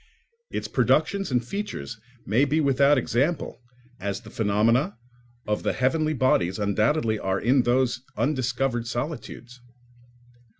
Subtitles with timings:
[0.49, 3.61] Its productions and features may be without example,
[3.99, 4.97] as the phenomena
[5.45, 9.61] of the heavenly bodies undoubtedly are in those undiscovered solitudes.